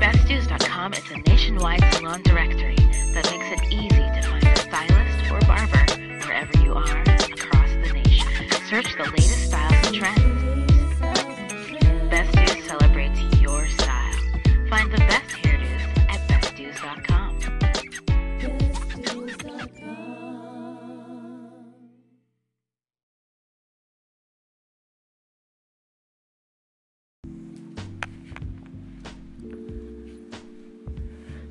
[0.00, 2.76] Bestdues.com is a nationwide salon directory
[3.12, 5.84] that makes it easy to find a stylist or barber
[6.24, 8.28] wherever you are across the nation.
[8.70, 10.25] Search the latest styles and trends.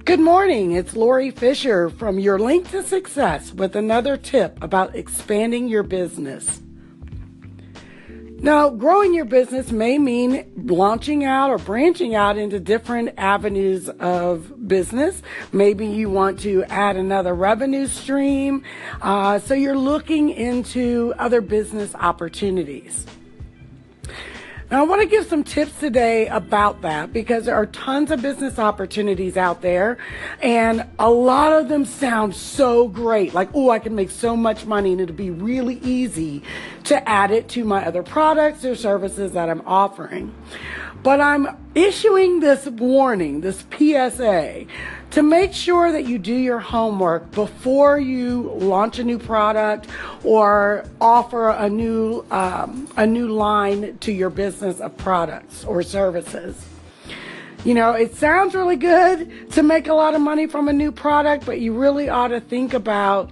[0.06, 0.74] Good morning.
[0.74, 6.62] It's Lori Fisher from Your Link to Success with another tip about expanding your business.
[8.38, 14.68] Now, growing your business may mean launching out or branching out into different avenues of
[14.68, 15.24] business.
[15.52, 18.62] Maybe you want to add another revenue stream.
[19.02, 23.08] Uh, so you're looking into other business opportunities.
[24.72, 28.24] Now, I want to give some tips today about that because there are tons of
[28.24, 30.00] business opportunities out there,
[30.42, 33.36] and a lot of them sound so great.
[33.36, 36.42] Like, oh, I can make so much money, and it'll be really easy
[36.86, 40.34] to add it to my other products or services that I'm offering.
[41.04, 44.66] But I'm issuing this warning, this PSA,
[45.16, 49.88] to make sure that you do your homework before you launch a new product
[50.26, 56.68] or offer a new um, a new line to your business of products or services.
[57.64, 60.92] You know, it sounds really good to make a lot of money from a new
[60.92, 63.32] product, but you really ought to think about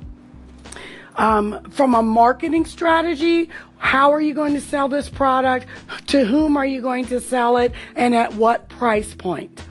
[1.18, 5.66] um, from a marketing strategy, how are you going to sell this product?
[6.08, 7.74] To whom are you going to sell it?
[7.94, 9.62] And at what price point?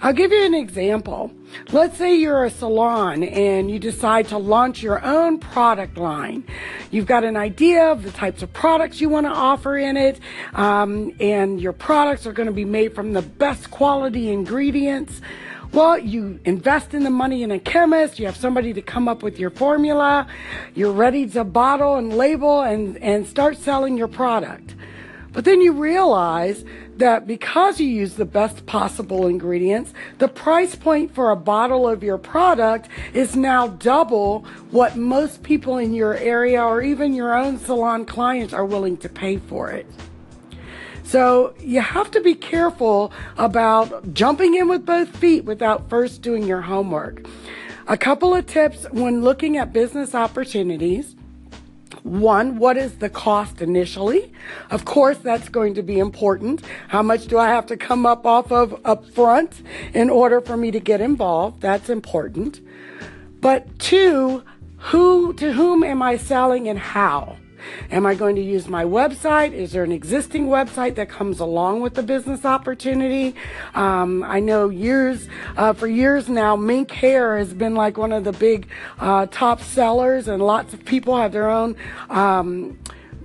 [0.00, 1.32] I'll give you an example.
[1.72, 6.44] Let's say you're a salon and you decide to launch your own product line.
[6.90, 10.20] You've got an idea of the types of products you want to offer in it,
[10.54, 15.20] um, and your products are going to be made from the best quality ingredients.
[15.72, 19.22] Well, you invest in the money in a chemist, you have somebody to come up
[19.22, 20.26] with your formula,
[20.74, 24.74] you're ready to bottle and label and, and start selling your product.
[25.32, 26.64] But then you realize
[26.96, 32.02] that because you use the best possible ingredients, the price point for a bottle of
[32.02, 37.58] your product is now double what most people in your area or even your own
[37.58, 39.86] salon clients are willing to pay for it.
[41.04, 46.42] So you have to be careful about jumping in with both feet without first doing
[46.42, 47.26] your homework.
[47.86, 51.16] A couple of tips when looking at business opportunities.
[52.08, 54.32] One, what is the cost initially?
[54.70, 56.62] Of course, that's going to be important.
[56.88, 60.56] How much do I have to come up off of up front in order for
[60.56, 61.60] me to get involved?
[61.60, 62.60] That's important.
[63.40, 64.42] But two,
[64.78, 67.36] who to whom am I selling and how?
[67.90, 69.52] Am I going to use my website?
[69.52, 73.34] Is there an existing website that comes along with the business opportunity?
[73.74, 78.24] Um, I know years, uh, for years now, mink hair has been like one of
[78.24, 81.76] the big uh, top sellers, and lots of people have their own.
[82.10, 82.78] Um,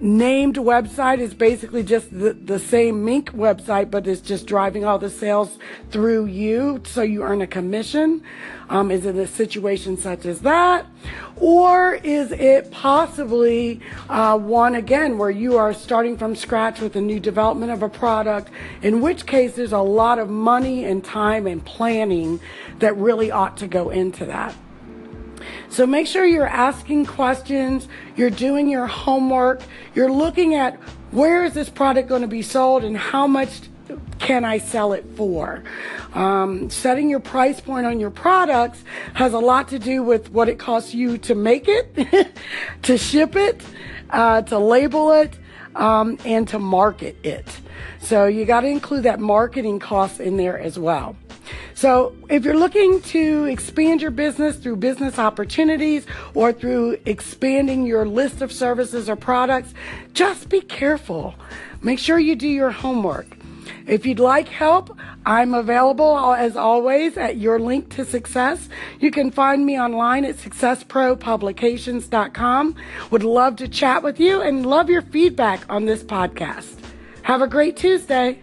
[0.04, 5.00] named website is basically just the, the same Mink website, but it's just driving all
[5.00, 5.58] the sales
[5.92, 8.22] through you so you earn a commission.
[8.70, 10.86] Um, is it a situation such as that?
[11.38, 17.02] Or is it possibly uh, one again where you are starting from scratch with a
[17.02, 18.50] new development of a product,
[18.82, 22.42] in which case there's a lot of money and time and planning
[22.80, 24.54] that really ought to go into that.
[25.74, 29.64] So make sure you're asking questions, you're doing your homework,
[29.96, 30.76] you're looking at
[31.10, 33.62] where is this product going to be sold and how much
[34.20, 35.64] can I sell it for?
[36.14, 38.84] Um, setting your price point on your products
[39.16, 42.38] has a lot to do with what it costs you to make it,
[42.84, 43.64] to ship it,
[44.12, 45.40] uh, to label it,
[45.74, 47.48] um, and to market it.
[48.00, 51.16] So you got to include that marketing cost in there as well.
[51.84, 58.06] So, if you're looking to expand your business through business opportunities or through expanding your
[58.06, 59.74] list of services or products,
[60.14, 61.36] just be careful.
[61.82, 63.28] Make sure you do your homework.
[63.86, 68.70] If you'd like help, I'm available as always at your link to success.
[69.02, 72.76] You can find me online at successpropublications.com.
[73.12, 76.80] Would love to chat with you and love your feedback on this podcast.
[77.24, 78.40] Have a great Tuesday.